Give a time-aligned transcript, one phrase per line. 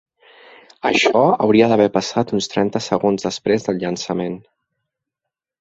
[0.89, 4.39] Això hauria d"haver passat uns trenta segons després del llançament.